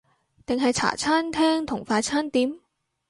[0.47, 2.57] 定係茶餐廳同快餐店？